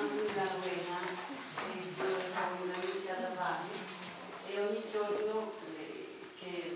[0.00, 0.98] anche la Luena
[1.60, 3.68] e come iniziato a fare
[4.48, 6.72] e ogni giorno eh, ci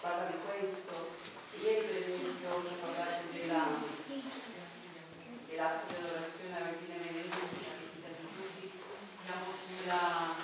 [0.00, 1.18] parla di questo.
[1.60, 3.66] Ieri per esempio ha parlato della,
[5.48, 8.70] dell'atto di adorazione alla Regina Venezia che tutti
[9.20, 10.34] diciamo sulla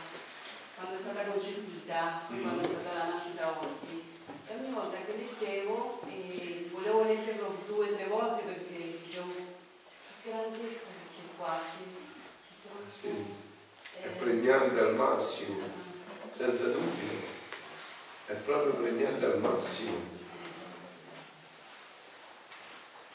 [0.74, 4.04] quando è stata concepita, quando è stata la nascita oggi.
[4.48, 9.44] E ogni volta che leggevo eh, volevo leggerlo due o tre volte perché dicevo che
[10.22, 12.06] grandezza che c'è qua, c'è
[13.00, 13.34] sì.
[14.00, 15.54] È pregnante al massimo,
[16.36, 17.14] senza dubbio,
[18.26, 19.94] è proprio pregnante al massimo.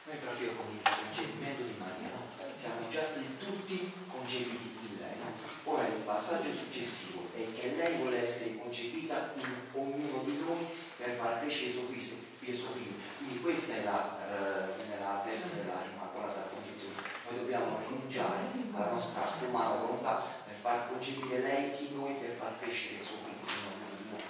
[0.05, 2.47] Noi proprio con il concepimento di Maria, no?
[2.55, 5.17] siamo già stati tutti concepiti in lei.
[5.65, 10.65] Ora il passaggio successivo è che lei vuole essere concepita in ognuno di noi
[10.95, 12.93] per far crescere figlio, suo figlio.
[13.17, 16.95] Quindi questa è la, eh, la festa della Immacolata Concezione.
[17.27, 18.37] Noi dobbiamo rinunciare
[18.71, 23.51] alla nostra umana volontà far concepire lei in noi per far crescere suo figlio
[23.97, 24.23] in noi.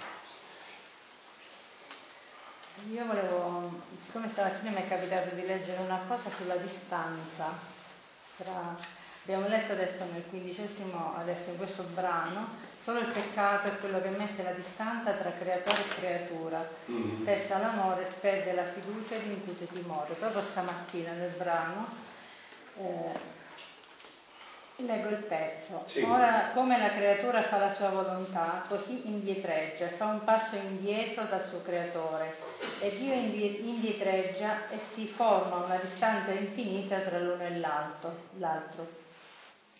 [2.94, 7.52] Io volevo, siccome stamattina mi è capitato di leggere una cosa sulla distanza
[8.36, 8.74] tra
[9.24, 12.44] Abbiamo letto adesso nel quindicesimo, adesso in questo brano,
[12.76, 17.20] solo il peccato è quello che mette la distanza tra creatore e creatura, mm.
[17.20, 20.14] spezza l'amore, sperde la fiducia ed incute timore.
[20.14, 21.86] Proprio stamattina nel brano
[22.78, 23.12] eh,
[24.86, 25.82] leggo il pezzo.
[25.86, 26.02] Sì.
[26.02, 31.44] Ora, come la creatura fa la sua volontà, così indietreggia, fa un passo indietro dal
[31.44, 32.34] suo creatore
[32.80, 39.00] e Dio indietreggia e si forma una distanza infinita tra l'uno e l'altro.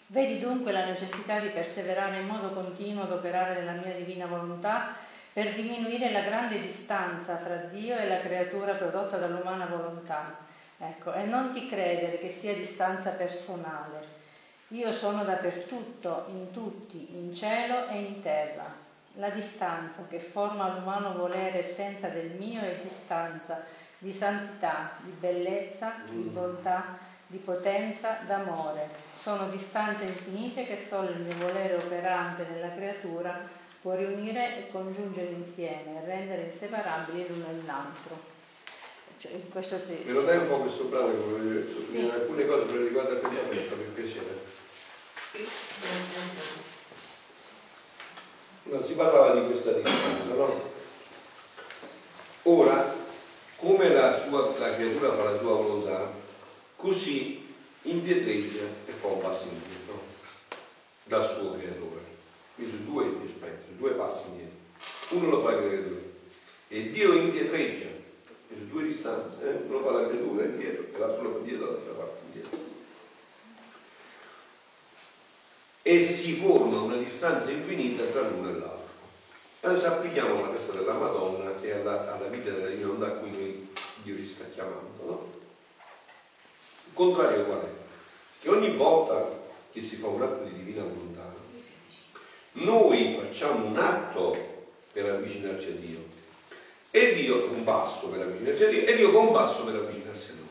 [0.07, 4.95] Vedi dunque la necessità di perseverare in modo continuo ad operare nella mia divina volontà
[5.33, 10.37] per diminuire la grande distanza fra Dio e la creatura prodotta dall'umana volontà.
[10.79, 14.21] Ecco, e non ti credere che sia distanza personale.
[14.73, 18.65] Io sono dappertutto, in tutti, in cielo e in terra.
[19.17, 23.65] La distanza che forma l'umano volere senza del mio è distanza
[23.99, 26.97] di santità, di bellezza, di bontà,
[27.27, 33.39] di potenza, d'amore sono distanze infinite che solo il mio volere operante nella creatura
[33.83, 38.31] può riunire e congiungere insieme e rendere inseparabili l'uno e l'altro.
[39.19, 40.03] Cioè, questo sì.
[40.07, 42.21] Me lo dai un po' questo brano volevo sottolineare sì.
[42.21, 44.52] alcune cose per riguardo a questa festa, per piacere.
[48.65, 50.71] Non si parlava di questa distanza, no?
[52.43, 52.95] Ora,
[53.57, 56.13] come la, sua, la creatura fa la sua volontà,
[56.77, 57.47] così
[57.83, 60.03] indietreggia e fa un passo indietro
[61.05, 62.01] dal suo creatore.
[62.55, 64.57] Quindi su due aspetti, su due passi indietro.
[65.11, 66.11] Uno lo fa il creatore
[66.69, 69.63] e Dio indietreggia, e su due distanze, eh?
[69.67, 72.59] uno fa la creatura indietro e l'altro lo fa dietro dall'altra parte indietro.
[75.83, 78.83] E si forma una distanza infinita tra l'uno e l'altro.
[79.61, 83.31] Adesso applichiamo la festa della Madonna e alla, alla vita della Divina Onda a cui
[83.31, 83.73] noi,
[84.03, 85.05] Dio ci sta chiamando.
[85.05, 85.33] No?
[86.87, 87.69] Il contrario qual è?
[88.41, 91.33] Che ogni volta che si fa un atto di divina volontà,
[92.55, 94.37] noi facciamo un atto
[94.93, 96.01] per avvicinarci a Dio
[96.91, 100.31] e Dio un passo per avvicinarci a Dio e Dio fa un passo per avvicinarsi
[100.31, 100.49] a noi.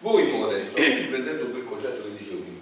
[0.00, 2.58] Voi adesso, riprendendo quel concetto che dicevo prima,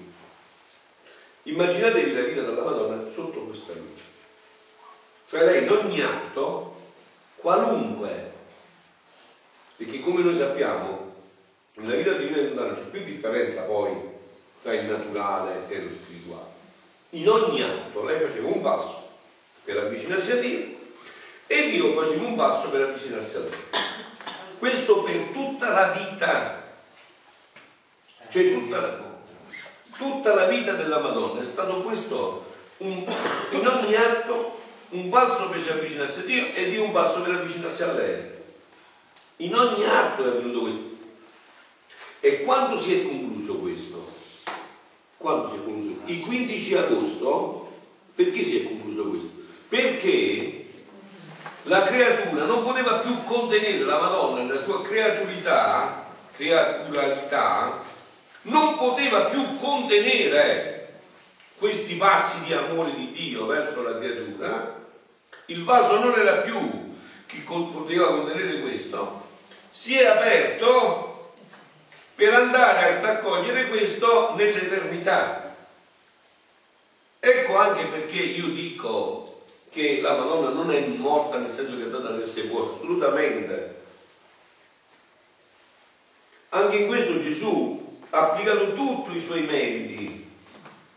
[1.45, 4.05] immaginatevi la vita della Madonna sotto questa luce.
[5.29, 6.77] Cioè lei in ogni atto,
[7.37, 8.31] qualunque,
[9.77, 11.15] perché come noi sappiamo,
[11.75, 13.99] nella vita divina non c'è più differenza poi
[14.61, 16.51] tra il naturale e lo spirituale.
[17.11, 19.09] In ogni atto lei faceva un passo
[19.65, 20.81] per avvicinarsi a Dio
[21.47, 23.51] e Dio faceva un passo per avvicinarsi a lei.
[24.59, 26.63] Questo per tutta la vita,
[28.29, 29.01] cioè tutta la,
[29.97, 32.45] tutta la vita della Madonna è stato questo
[32.79, 33.05] un,
[33.51, 34.61] in ogni atto
[34.91, 38.31] un passo per avvicinarsi a Dio e Dio un passo per avvicinarsi a lei.
[39.39, 40.91] In ogni atto è avvenuto questo.
[42.21, 44.13] E quando si è concluso questo?
[45.17, 46.01] Quando si è concluso?
[46.05, 47.73] Il 15 agosto,
[48.15, 49.31] perché si è concluso questo?
[49.69, 50.65] Perché
[51.63, 56.07] la creatura non poteva più contenere la Madonna nella sua creaturità,
[56.37, 57.83] creaturalità,
[58.43, 60.72] non poteva più contenere
[61.63, 64.85] questi passi di amore di Dio verso la creatura,
[65.47, 66.93] il vaso non era più
[67.25, 69.29] che poteva contenere questo,
[69.69, 71.35] si è aperto
[72.17, 75.55] per andare ad accogliere questo nell'eternità.
[77.21, 81.85] Ecco anche perché io dico che la Madonna non è morta nel senso che è
[81.85, 83.77] andata nel sepolcro, assolutamente.
[86.49, 90.22] Anche in questo Gesù ha applicato tutti i suoi meriti,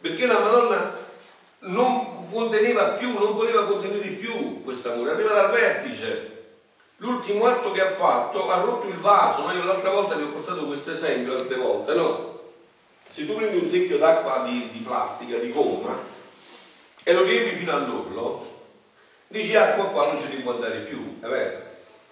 [0.06, 0.96] perché la Madonna
[1.62, 6.34] non conteneva più, non voleva contenere più questo amore, arriva dal vertice.
[6.98, 9.52] L'ultimo atto che ha fatto ha rotto il vaso, no?
[9.52, 12.40] io l'altra volta vi ho portato questo esempio, altre volte, no?
[13.10, 15.98] Se tu prendi un secchio d'acqua di, di plastica, di gomma,
[17.02, 18.46] e lo riempi fino all'orlo,
[19.28, 21.64] dici acqua qua non ci devi andare più, è vero?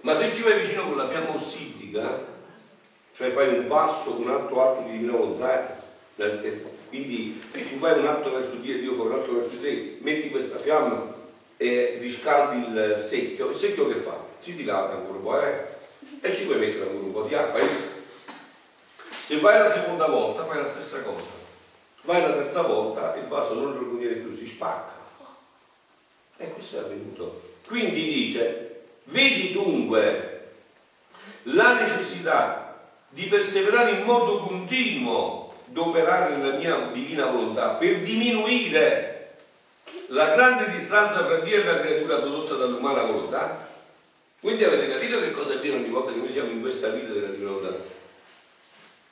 [0.02, 2.26] Ma se ci vai vicino con la fiamma ossidica,
[3.16, 5.82] cioè fai un passo, un altro atto di volontà,
[6.90, 10.30] quindi tu fai un atto verso Dio e Dio fa un altro verso te, metti
[10.30, 11.14] questa fiamma
[11.58, 14.18] e riscaldi il secchio, il secchio che fa?
[14.38, 15.66] Si dilata ancora un po', eh?
[16.22, 17.60] E ci puoi mettere ancora un po' di acqua.
[17.60, 17.70] Eh?
[19.10, 21.42] Se vai la seconda volta fai la stessa cosa.
[22.02, 24.92] Vai la terza volta il vaso non lo contiene più, si spacca.
[26.38, 27.42] E questo è avvenuto.
[27.66, 30.52] Quindi dice, vedi dunque
[31.44, 35.43] la necessità di perseverare in modo continuo
[35.74, 39.36] d'operare nella mia divina volontà per diminuire
[40.08, 43.68] la grande distanza fra Dio e la creatura prodotta dall'umana volontà.
[44.40, 47.12] Quindi avete capito che cosa è dire ogni volta che noi siamo in questa vita
[47.12, 48.02] della divina volontà?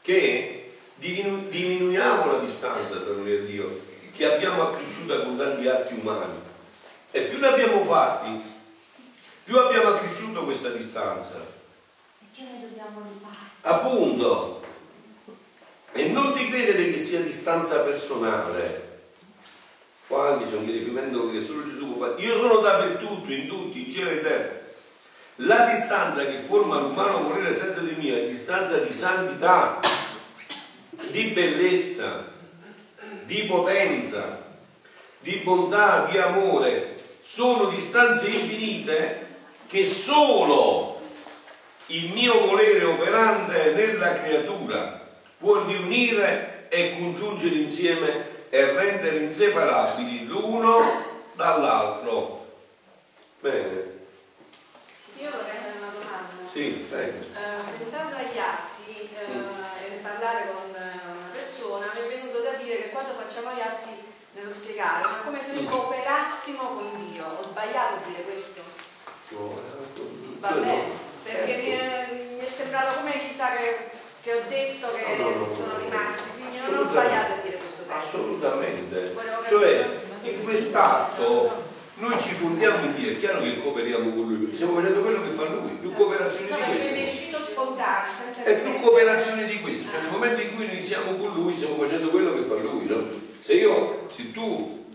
[0.01, 3.81] che diminu- diminuiamo la distanza tra noi e Dio,
[4.13, 6.39] che abbiamo accresciuta con tanti atti umani.
[7.11, 8.41] E più ne abbiamo fatti,
[9.43, 11.35] più abbiamo accresciuto questa distanza.
[11.35, 13.49] E che noi dobbiamo rifare?
[13.61, 14.60] Appunto.
[15.93, 18.89] E non ti credere che sia distanza personale.
[20.07, 22.21] Quando c'è un riferimento che solo Gesù può fare.
[22.21, 24.59] Io sono dappertutto, in tutti, in cielo e terra.
[25.35, 29.79] La distanza che forma l'umano morire senza di mio è distanza di santità,
[31.09, 32.31] di bellezza,
[33.25, 34.43] di potenza,
[35.19, 36.97] di bontà, di amore.
[37.21, 39.27] Sono distanze infinite
[39.67, 41.01] che solo
[41.87, 45.01] il mio volere operante nella creatura
[45.41, 50.79] può riunire e congiungere insieme e rendere inseparabili l'uno
[51.33, 52.45] dall'altro.
[53.39, 53.99] Bene.
[55.17, 56.49] Io vorrei fare una domanda.
[56.49, 57.17] Sì, prego.
[57.17, 62.51] Eh, pensando agli atti eh, e parlare con eh, una persona, mi è venuto da
[62.51, 63.89] dire che quando facciamo gli atti
[64.33, 67.25] nello spiegare, è come se noi cooperassimo con Dio.
[67.25, 68.61] Ho sbagliato a dire questo?
[70.39, 70.91] Va bene,
[71.23, 72.07] perché mi è,
[72.37, 73.89] mi è sembrato come chissà che,
[74.21, 75.79] che ho detto che No, no, no, sono no.
[75.83, 77.93] rimasti, quindi non ho sbagliato a dire questo testo.
[77.97, 79.15] Assolutamente.
[79.49, 79.85] Cioè,
[80.23, 85.01] in quest'atto noi ci fondiamo in Dio, è chiaro che cooperiamo con Lui, stiamo facendo
[85.01, 87.15] quello che fa Lui, più cooperazione No, di mi è questo.
[87.15, 88.11] uscito spontaneo.
[88.43, 91.75] È più cooperazione di questo, cioè nel momento in cui noi siamo con Lui stiamo
[91.75, 93.03] facendo quello che fa Lui, no?
[93.39, 94.85] Se io, se tu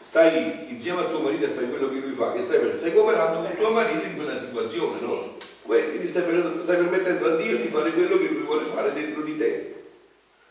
[0.00, 2.78] stai insieme a tuo marito e fai quello che lui fa, che stai facendo?
[2.78, 5.36] Stai cooperando con tuo marito in quella situazione, no?
[5.64, 6.24] Quindi stai,
[6.62, 9.84] stai permettendo a Dio di fare quello che lui vuole fare dentro di te.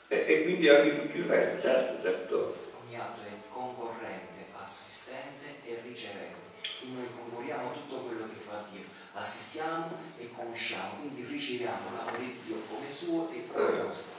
[0.07, 2.55] E, e quindi anche tutto il resto, certo, certo.
[2.83, 6.41] Ogni atto è concorrente, assistente e ricevente.
[6.79, 8.81] Quindi noi concorriamo tutto quello che fa Dio,
[9.13, 13.83] assistiamo e conosciamo, quindi riceviamo l'amore di Dio come suo e come Eh.
[13.83, 14.11] nostro.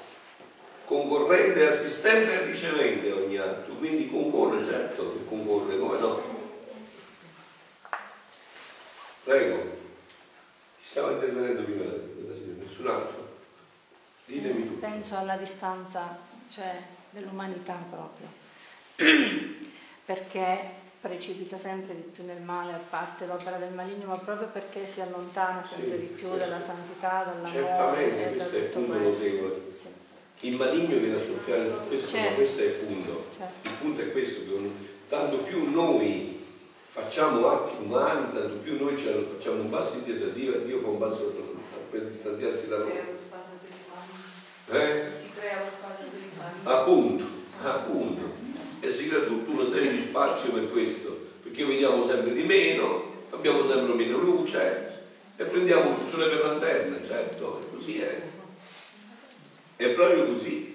[0.85, 6.23] Concorrente, assistente e ricevente ogni atto, quindi concorre, certo che concorre, come no?
[9.25, 9.73] Prego.
[11.44, 11.85] Intervenendo prima
[12.23, 12.62] della signora?
[12.64, 13.29] Nessun altro?
[14.26, 14.79] Ditemi tu.
[14.79, 16.17] Penso alla distanza,
[16.48, 18.27] cioè dell'umanità proprio,
[20.05, 24.86] perché precipita sempre di più nel male, a parte l'opera del maligno, ma proprio perché
[24.86, 29.60] si allontana sempre Sì, di più dalla santità, dall'amore Certamente, questo è il punto notevole.
[29.70, 32.34] Sì, Il maligno viene a soffiare su questo, ma Certo.
[32.36, 33.24] questo è il punto.
[33.36, 33.69] certo.
[33.69, 34.70] Il punto è questo, che
[35.08, 36.33] tanto più noi
[36.94, 40.65] facciamo atti umani, tanto più noi ce lo facciamo un passo indietro a Dio e
[40.65, 41.34] Dio fa un passo
[41.91, 43.10] per distanziarsi da Si crea noi.
[43.10, 44.81] lo spazio per i.
[44.81, 45.13] Eh?
[45.13, 46.58] Si crea lo spazio per i fanni.
[46.63, 47.24] Appunto,
[47.65, 48.22] appunto.
[48.79, 53.13] E si crea tutta una serie di spazio per questo, perché vediamo sempre di meno,
[53.31, 55.03] abbiamo sempre meno luce
[55.36, 58.22] e prendiamo sole per lanterne, certo, è così è.
[59.77, 60.73] È proprio così.